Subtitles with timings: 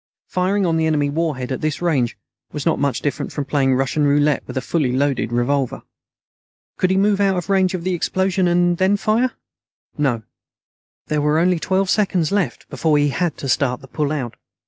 [0.25, 2.17] Firing on the enemy warhead at this range
[2.51, 5.83] was not much different from playing Russian Roulette with a fully loaded revolver.
[6.77, 9.33] Could he move out of range of the explosion and then fire?
[9.99, 10.23] No.
[11.05, 14.35] There were only twelve seconds left before he had to start the pull out.